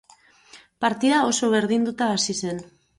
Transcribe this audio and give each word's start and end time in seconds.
Partida 0.85 1.21
oso 1.31 1.53
berdinduta 1.57 2.13
hasi 2.19 2.41
zen. 2.45 2.69